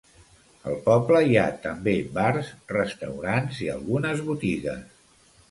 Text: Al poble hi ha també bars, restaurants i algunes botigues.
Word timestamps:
Al 0.69 0.77
poble 0.85 1.19
hi 1.31 1.37
ha 1.41 1.43
també 1.65 1.93
bars, 2.15 2.49
restaurants 2.73 3.61
i 3.67 3.71
algunes 3.77 4.27
botigues. 4.33 4.83